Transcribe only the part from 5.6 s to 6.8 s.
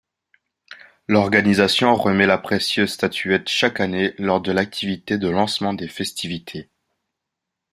des festivités.